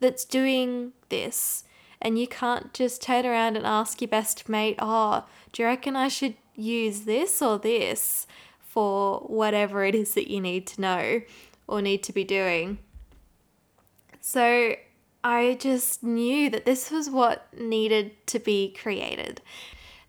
that's 0.00 0.24
doing 0.24 0.92
this. 1.10 1.64
And 2.00 2.18
you 2.18 2.26
can't 2.26 2.72
just 2.72 3.02
turn 3.02 3.26
around 3.26 3.58
and 3.58 3.66
ask 3.66 4.00
your 4.00 4.08
best 4.08 4.48
mate, 4.48 4.76
oh, 4.78 5.24
do 5.52 5.62
you 5.62 5.68
reckon 5.68 5.96
I 5.96 6.08
should 6.08 6.34
use 6.56 7.02
this 7.02 7.42
or 7.42 7.58
this 7.58 8.26
for 8.58 9.18
whatever 9.26 9.84
it 9.84 9.94
is 9.94 10.14
that 10.14 10.30
you 10.30 10.40
need 10.40 10.66
to 10.68 10.80
know 10.80 11.20
or 11.68 11.82
need 11.82 12.02
to 12.04 12.12
be 12.12 12.24
doing? 12.24 12.78
So 14.22 14.76
I 15.22 15.58
just 15.60 16.02
knew 16.02 16.48
that 16.48 16.64
this 16.64 16.90
was 16.90 17.10
what 17.10 17.46
needed 17.54 18.12
to 18.28 18.38
be 18.38 18.74
created 18.80 19.42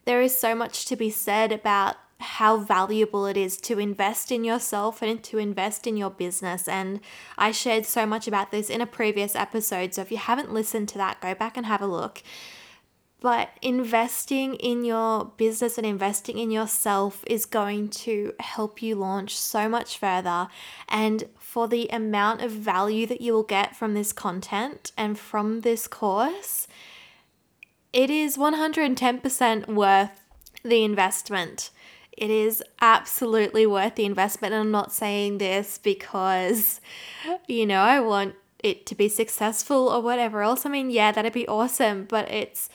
there 0.06 0.22
is 0.22 0.38
so 0.38 0.54
much 0.56 0.86
to 0.86 0.96
be 0.96 1.10
said 1.10 1.52
about 1.52 1.98
how 2.20 2.58
valuable 2.58 3.26
it 3.26 3.38
is 3.38 3.58
to 3.58 3.80
invest 3.80 4.32
in 4.32 4.44
yourself 4.44 5.02
and 5.02 5.22
to 5.24 5.38
invest 5.38 5.86
in 5.86 5.98
your 5.98 6.10
business. 6.10 6.68
And 6.68 7.02
I 7.38 7.52
shared 7.52 7.86
so 7.86 8.06
much 8.06 8.28
about 8.28 8.52
this 8.52 8.70
in 8.70 8.82
a 8.82 8.86
previous 8.86 9.36
episode. 9.36 9.94
So 9.94 10.02
if 10.02 10.12
you 10.12 10.18
haven't 10.18 10.54
listened 10.54 10.90
to 10.90 10.98
that, 10.98 11.22
go 11.22 11.36
back 11.36 11.58
and 11.58 11.66
have 11.66 11.82
a 11.82 11.88
look. 11.88 12.22
But 13.20 13.52
investing 13.62 14.56
in 14.56 14.84
your 14.84 15.32
business 15.38 15.78
and 15.78 15.88
investing 15.88 16.40
in 16.40 16.52
yourself 16.52 17.24
is 17.26 17.46
going 17.46 17.88
to 17.90 18.34
help 18.42 18.82
you 18.82 18.96
launch 18.96 19.38
so 19.38 19.70
much 19.70 19.98
further. 19.98 20.50
And 20.90 21.24
for 21.40 21.70
the 21.70 21.88
amount 21.88 22.42
of 22.42 22.52
value 22.52 23.06
that 23.08 23.22
you 23.22 23.32
will 23.32 23.44
get 23.44 23.78
from 23.78 23.94
this 23.94 24.12
content 24.12 24.92
and 24.98 25.18
from 25.18 25.62
this 25.62 25.88
course, 25.88 26.68
it 27.94 28.10
is 28.10 28.38
110% 28.38 29.68
worth 29.68 30.22
the 30.64 30.84
investment. 30.84 31.70
It 32.12 32.30
is 32.30 32.64
absolutely 32.82 33.66
worth 33.66 33.96
the 33.96 34.06
investment. 34.06 34.54
And 34.54 34.62
I'm 34.62 34.72
not 34.72 34.92
saying 34.92 35.38
this 35.38 35.78
because, 35.78 36.82
you 37.48 37.66
know, 37.66 37.82
I 37.82 38.00
want 38.00 38.36
it 38.60 38.86
to 38.88 38.96
be 38.96 39.10
successful 39.10 39.90
or 39.90 40.02
whatever 40.02 40.42
else. 40.42 40.66
I 40.66 40.70
mean, 40.70 40.90
yeah, 40.90 41.12
that'd 41.12 41.34
be 41.34 41.48
awesome. 41.48 42.06
But 42.06 42.30
it's, 42.32 42.70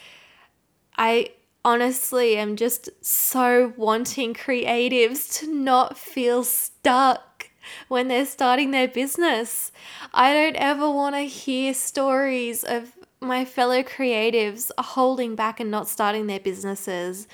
I 0.97 1.31
honestly 1.65 2.37
am 2.37 2.57
just 2.57 2.89
so 3.05 3.73
wanting 3.77 4.35
creatives 4.35 5.39
to 5.41 5.53
not 5.53 5.99
feel 5.99 6.45
stuck 6.45 7.51
when 7.89 8.09
they're 8.09 8.27
starting 8.27 8.71
their 8.71 8.89
business. 8.89 9.73
I 10.15 10.33
don't 10.33 10.57
ever 10.57 10.91
want 10.91 11.15
to 11.15 11.23
hear 11.23 11.75
stories 11.75 12.65
of 12.65 12.98
my 13.21 13.45
fellow 13.45 13.83
creatives 13.83 14.71
are 14.79 14.85
holding 14.85 15.35
back 15.35 15.61
and 15.61 15.71
not 15.71 15.89
starting 15.89 16.27
their 16.27 16.41
businesses 16.41 17.27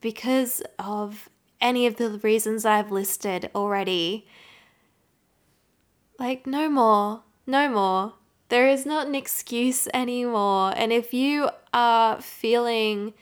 because 0.00 0.62
of 0.78 1.28
any 1.60 1.86
of 1.86 1.96
the 1.96 2.10
reasons 2.22 2.64
I've 2.64 2.92
listed 2.92 3.50
already. 3.54 4.26
Like, 6.18 6.46
no 6.46 6.68
more, 6.68 7.22
no 7.46 7.68
more. 7.68 8.14
There 8.48 8.68
is 8.68 8.86
not 8.86 9.08
an 9.08 9.14
excuse 9.14 9.88
anymore. 9.92 10.72
And 10.76 10.92
if 10.92 11.12
you 11.12 11.50
are 11.74 12.20
feeling 12.20 13.14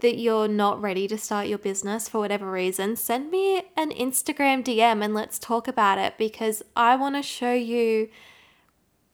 that 0.00 0.18
you're 0.18 0.48
not 0.48 0.80
ready 0.80 1.06
to 1.08 1.18
start 1.18 1.46
your 1.46 1.58
business 1.58 2.08
for 2.08 2.18
whatever 2.18 2.50
reason, 2.50 2.96
send 2.96 3.30
me 3.30 3.62
an 3.76 3.90
Instagram 3.90 4.64
DM 4.64 5.04
and 5.04 5.14
let's 5.14 5.38
talk 5.38 5.68
about 5.68 5.98
it 5.98 6.18
because 6.18 6.62
I 6.74 6.96
want 6.96 7.16
to 7.16 7.22
show 7.22 7.52
you 7.52 8.08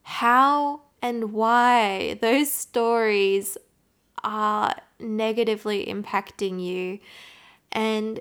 how 0.02 0.82
and 1.02 1.32
why 1.32 2.16
those 2.23 2.50
stories 2.50 3.59
are 4.23 4.76
negatively 5.00 5.85
impacting 5.85 6.64
you 6.64 7.00
and 7.73 8.21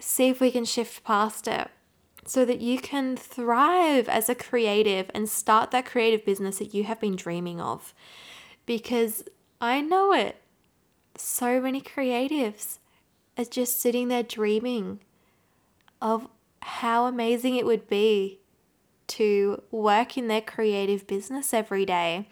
see 0.00 0.28
if 0.28 0.40
we 0.40 0.50
can 0.50 0.64
shift 0.64 1.04
past 1.04 1.46
it 1.46 1.70
so 2.26 2.44
that 2.44 2.60
you 2.60 2.78
can 2.78 3.16
thrive 3.16 4.08
as 4.08 4.28
a 4.28 4.34
creative 4.34 5.08
and 5.14 5.28
start 5.28 5.70
that 5.70 5.86
creative 5.86 6.24
business 6.24 6.58
that 6.58 6.74
you 6.74 6.82
have 6.82 7.00
been 7.00 7.14
dreaming 7.14 7.60
of. 7.60 7.94
Because 8.66 9.22
I 9.60 9.80
know 9.80 10.12
it. 10.12 10.36
So 11.16 11.60
many 11.60 11.80
creatives 11.80 12.78
are 13.38 13.44
just 13.44 13.80
sitting 13.80 14.08
there 14.08 14.24
dreaming 14.24 15.00
of 16.02 16.28
how 16.62 17.06
amazing 17.06 17.54
it 17.54 17.64
would 17.64 17.88
be 17.88 18.40
to 19.08 19.62
work 19.70 20.16
in 20.16 20.28
their 20.28 20.40
creative 20.40 21.06
business 21.06 21.54
every 21.54 21.84
day 21.84 22.28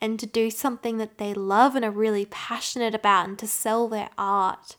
and 0.00 0.18
to 0.20 0.26
do 0.26 0.50
something 0.50 0.98
that 0.98 1.18
they 1.18 1.32
love 1.32 1.74
and 1.74 1.84
are 1.84 1.90
really 1.90 2.26
passionate 2.26 2.94
about 2.94 3.28
and 3.28 3.38
to 3.38 3.46
sell 3.46 3.88
their 3.88 4.10
art. 4.18 4.76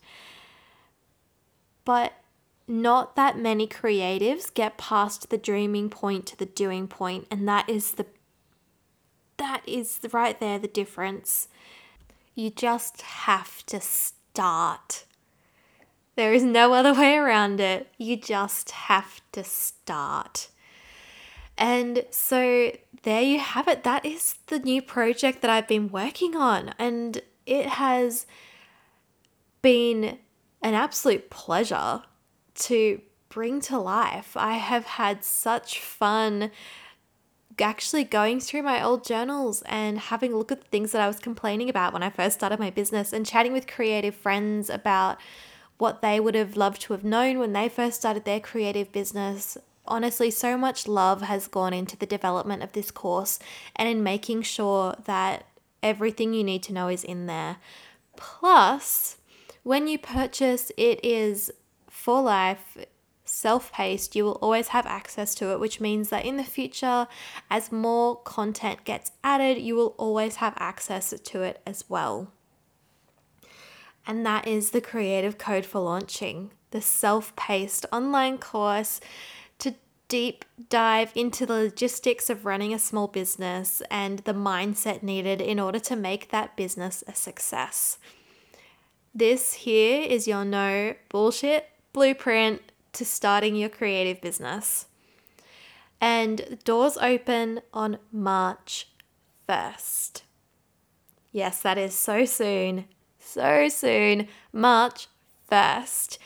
But 1.86 2.14
not 2.68 3.16
that 3.16 3.38
many 3.38 3.68
creatives 3.68 4.54
get 4.54 4.78
past 4.78 5.30
the 5.30 5.38
dreaming 5.38 5.90
point 5.90 6.26
to 6.28 6.38
the 6.38 6.46
doing 6.46 6.88
point 6.88 7.26
and 7.32 7.48
that 7.48 7.70
is 7.70 7.92
the 7.94 8.06
that 9.38 9.62
is 9.68 10.00
right 10.12 10.40
there 10.40 10.60
the 10.60 10.68
difference. 10.68 11.48
You 12.34 12.50
just 12.50 13.02
have 13.02 13.66
to 13.68 13.80
start. 13.80 15.06
There 16.16 16.34
is 16.34 16.44
no 16.44 16.74
other 16.74 16.94
way 16.94 17.16
around 17.16 17.60
it. 17.60 17.88
You 17.98 18.18
just 18.18 18.72
have 18.72 19.22
to 19.32 19.44
start. 19.44 20.50
And 21.58 22.06
so 22.12 22.72
there 23.04 23.22
you 23.22 23.40
have 23.40 23.68
it. 23.68 23.84
That 23.84 24.06
is 24.06 24.36
the 24.48 24.60
new 24.60 24.82
project 24.82 25.42
that 25.42 25.50
I've 25.50 25.68
been 25.68 25.90
working 25.90 26.36
on. 26.36 26.74
And 26.78 27.22
it 27.46 27.66
has 27.66 28.28
been 29.62 30.20
an 30.62 30.74
absolute 30.74 31.30
pleasure 31.30 32.04
to 32.56 33.02
bring 33.30 33.62
to 33.62 33.78
life. 33.78 34.36
I 34.38 34.54
have 34.54 34.86
had 34.86 35.24
such 35.24 35.80
fun 35.80 36.52
actually 37.60 38.04
going 38.04 38.40
through 38.40 38.62
my 38.62 38.84
old 38.84 39.04
journals 39.04 39.64
and 39.66 39.98
having 39.98 40.34
a 40.34 40.38
look 40.38 40.52
at 40.52 40.62
the 40.62 40.68
things 40.68 40.92
that 40.92 41.02
I 41.02 41.08
was 41.08 41.20
complaining 41.20 41.70
about 41.70 41.92
when 41.92 42.04
I 42.04 42.10
first 42.10 42.38
started 42.38 42.60
my 42.60 42.70
business 42.70 43.14
and 43.14 43.26
chatting 43.26 43.52
with 43.52 43.68
creative 43.68 44.16
friends 44.16 44.70
about 44.70 45.18
what 45.78 46.02
they 46.02 46.20
would 46.20 46.36
have 46.36 46.56
loved 46.56 46.82
to 46.82 46.94
have 46.94 47.04
known 47.04 47.40
when 47.40 47.54
they 47.54 47.70
first 47.70 48.00
started 48.00 48.26
their 48.26 48.40
creative 48.40 48.92
business 48.92 49.58
honestly, 49.88 50.32
so 50.32 50.58
much 50.58 50.88
love 50.88 51.22
has 51.22 51.48
gone 51.48 51.74
into 51.74 51.98
the 51.98 52.06
development 52.06 52.64
of 52.64 52.74
this 52.74 52.92
course 52.92 53.40
and 53.76 53.88
in 53.88 54.04
making 54.04 54.44
sure 54.44 54.96
that 55.06 55.46
everything 55.84 56.34
you 56.34 56.44
need 56.44 56.64
to 56.64 56.74
know 56.74 56.88
is 56.88 57.04
in 57.04 57.26
there. 57.26 57.58
Plus, 58.16 59.18
when 59.64 59.88
you 59.88 59.98
purchase, 59.98 60.72
it 60.78 61.04
is 61.04 61.52
for 61.90 62.22
life, 62.22 62.78
self 63.26 63.72
paced. 63.72 64.16
You 64.16 64.24
will 64.26 64.40
always 64.42 64.70
have 64.70 64.86
access 64.86 65.36
to 65.36 65.52
it, 65.52 65.60
which 65.60 65.82
means 65.82 66.10
that 66.10 66.26
in 66.26 66.38
the 66.38 66.44
future, 66.44 67.08
as 67.50 67.72
more 67.72 68.16
content 68.16 68.84
gets 68.84 69.12
added, 69.24 69.62
you 69.62 69.76
will 69.76 69.96
always 69.98 70.38
have 70.38 70.54
access 70.58 71.14
to 71.20 71.42
it 71.42 71.62
as 71.66 71.84
well. 71.90 72.32
And 74.06 74.26
that 74.26 74.48
is 74.48 74.72
the 74.72 74.82
creative 74.82 75.38
code 75.38 75.66
for 75.66 75.80
launching 75.80 76.52
the 76.72 76.82
self 76.82 77.36
paced 77.36 77.86
online 77.92 78.38
course 78.38 79.00
deep 80.08 80.46
dive 80.70 81.12
into 81.16 81.46
the 81.46 81.54
logistics 81.54 82.30
of 82.30 82.46
running 82.46 82.74
a 82.74 82.80
small 82.80 83.08
business 83.08 83.82
and 83.92 84.20
the 84.20 84.34
mindset 84.34 85.04
needed 85.04 85.42
in 85.42 85.60
order 85.60 85.80
to 85.80 85.96
make 85.96 86.30
that 86.32 86.56
business 86.56 87.04
a 87.08 87.14
success. 87.14 87.98
This 89.14 89.54
here 89.54 90.04
is 90.04 90.28
your 90.28 90.46
no 90.46 90.94
bullshit 91.10 91.70
blueprint 91.92 92.62
to 92.94 93.04
starting 93.04 93.56
your 93.56 93.70
creative 93.70 94.22
business. 94.22 94.86
And 96.00 96.60
doors 96.64 96.98
open 96.98 97.62
on 97.74 97.98
March 98.12 98.88
1st. 99.50 100.22
Yes, 101.32 101.62
that 101.62 101.78
is 101.78 101.96
so 101.96 102.26
soon. 102.26 102.86
So 103.20 103.68
soon. 103.70 104.28
March 104.54 105.08
1st. 105.52 106.18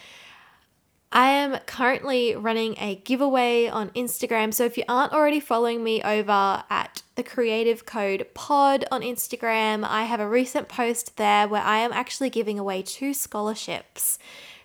I 1.14 1.32
am 1.32 1.60
currently 1.66 2.36
running 2.36 2.76
a 2.78 2.96
giveaway 2.96 3.68
on 3.68 3.90
Instagram. 3.90 4.54
So 4.54 4.64
if 4.64 4.78
you 4.78 4.86
aren't 4.88 5.12
already 5.12 5.42
following 5.42 5.84
me 5.84 6.02
over 6.02 6.64
at 6.70 7.04
the 7.16 7.24
Creative 7.24 7.86
Code 7.86 8.28
Pod 8.34 8.86
on 8.92 9.02
Instagram, 9.02 9.84
I 9.84 10.04
have 10.04 10.22
a 10.22 10.28
recent 10.28 10.70
post 10.70 11.18
there 11.18 11.50
where 11.50 11.64
I 11.64 11.80
am 11.80 11.92
actually 11.92 12.30
giving 12.30 12.58
away 12.58 12.82
two 12.82 13.14
scholarships 13.14 14.20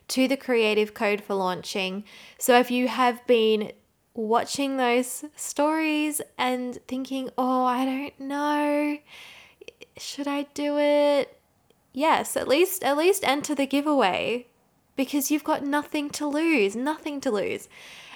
to 0.08 0.28
the 0.28 0.36
creative 0.36 0.94
code 0.94 1.20
for 1.20 1.34
launching. 1.34 2.04
So 2.38 2.56
if 2.60 2.70
you 2.70 2.86
have 2.86 3.26
been 3.26 3.72
watching 4.14 4.76
those 4.76 5.24
stories 5.34 6.20
and 6.38 6.78
thinking, 6.86 7.30
oh, 7.36 7.64
I 7.64 7.84
don't 7.84 8.20
know, 8.20 8.98
should 9.96 10.28
I 10.28 10.44
do 10.54 10.78
it? 10.78 11.40
Yes, 11.92 12.36
at 12.36 12.46
least 12.46 12.84
at 12.84 12.96
least 12.96 13.24
enter 13.26 13.54
the 13.54 13.66
giveaway 13.66 14.46
because 14.96 15.30
you've 15.30 15.44
got 15.44 15.64
nothing 15.64 16.10
to 16.10 16.26
lose, 16.26 16.74
nothing 16.74 17.20
to 17.20 17.30
lose. 17.30 17.68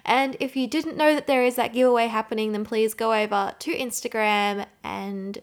And 0.04 0.36
if 0.40 0.56
you 0.56 0.66
didn't 0.66 0.96
know 0.96 1.14
that 1.14 1.26
there 1.26 1.44
is 1.44 1.56
that 1.56 1.74
giveaway 1.74 2.06
happening, 2.06 2.52
then 2.52 2.64
please 2.64 2.94
go 2.94 3.12
over 3.12 3.54
to 3.58 3.76
Instagram 3.76 4.66
and 4.82 5.38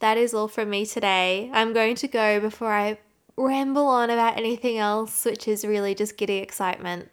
That 0.00 0.18
is 0.18 0.34
all 0.34 0.46
from 0.46 0.68
me 0.68 0.84
today. 0.84 1.50
I'm 1.54 1.72
going 1.72 1.96
to 1.96 2.08
go 2.08 2.40
before 2.40 2.70
I 2.70 2.98
ramble 3.38 3.86
on 3.86 4.10
about 4.10 4.36
anything 4.36 4.76
else, 4.76 5.24
which 5.24 5.48
is 5.48 5.64
really 5.64 5.94
just 5.94 6.18
giddy 6.18 6.36
excitement. 6.36 7.10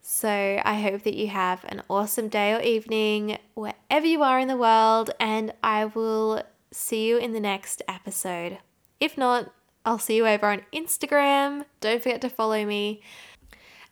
So 0.00 0.62
I 0.64 0.80
hope 0.80 1.02
that 1.02 1.14
you 1.14 1.28
have 1.28 1.64
an 1.68 1.82
awesome 1.90 2.28
day 2.28 2.54
or 2.54 2.60
evening 2.62 3.36
wherever 3.52 4.06
you 4.06 4.22
are 4.22 4.40
in 4.40 4.48
the 4.48 4.56
world, 4.56 5.10
and 5.20 5.52
I 5.62 5.84
will 5.84 6.44
see 6.72 7.06
you 7.06 7.18
in 7.18 7.34
the 7.34 7.40
next 7.40 7.82
episode. 7.86 8.58
If 8.98 9.18
not, 9.18 9.52
I'll 9.84 9.98
see 9.98 10.16
you 10.16 10.26
over 10.26 10.46
on 10.46 10.62
Instagram. 10.72 11.64
Don't 11.80 12.02
forget 12.02 12.20
to 12.22 12.28
follow 12.28 12.64
me. 12.64 13.02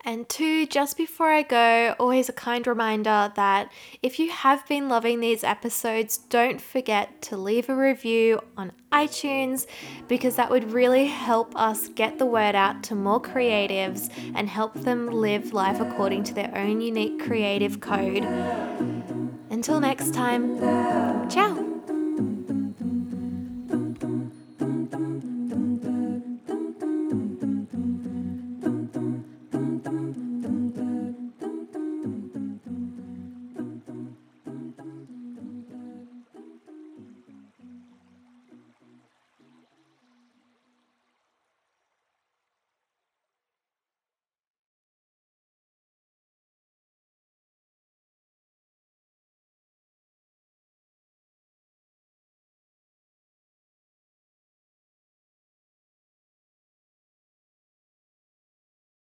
And 0.04 0.28
two, 0.28 0.64
just 0.66 0.96
before 0.96 1.28
I 1.28 1.42
go, 1.42 1.94
always 1.98 2.28
a 2.28 2.32
kind 2.32 2.66
reminder 2.66 3.32
that 3.34 3.70
if 4.02 4.18
you 4.18 4.30
have 4.30 4.66
been 4.68 4.88
loving 4.88 5.20
these 5.20 5.42
episodes, 5.42 6.18
don't 6.18 6.60
forget 6.60 7.20
to 7.22 7.36
leave 7.36 7.68
a 7.68 7.74
review 7.74 8.40
on 8.56 8.72
iTunes 8.92 9.66
because 10.06 10.36
that 10.36 10.50
would 10.50 10.72
really 10.72 11.06
help 11.06 11.54
us 11.56 11.88
get 11.88 12.18
the 12.18 12.26
word 12.26 12.54
out 12.54 12.82
to 12.84 12.94
more 12.94 13.20
creatives 13.20 14.08
and 14.34 14.48
help 14.48 14.74
them 14.74 15.08
live 15.08 15.52
life 15.52 15.80
according 15.80 16.22
to 16.24 16.34
their 16.34 16.56
own 16.56 16.80
unique 16.80 17.20
creative 17.20 17.80
code. 17.80 18.24
Until 19.50 19.80
next 19.80 20.14
time, 20.14 20.58
ciao. 21.28 21.77